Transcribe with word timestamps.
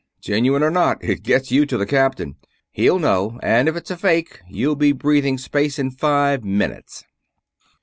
"Genuine 0.19 0.63
or 0.63 0.71
not, 0.71 0.97
it 1.03 1.21
gets 1.21 1.51
you 1.51 1.63
to 1.67 1.77
the 1.77 1.85
Captain. 1.85 2.35
He'll 2.71 2.97
know, 2.97 3.37
and 3.43 3.69
if 3.69 3.75
it's 3.75 3.91
a 3.91 3.95
fake 3.97 4.39
you'll 4.49 4.75
be 4.75 4.93
breathing 4.93 5.37
space 5.37 5.77
in 5.77 5.91
five 5.91 6.43
minutes." 6.43 7.03